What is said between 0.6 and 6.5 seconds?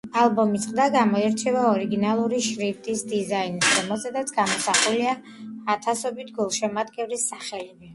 ყდა გამოირჩევა ორიგინალური შრიფტის დიზაინით, რომელზეც გამოსახულია ათასობით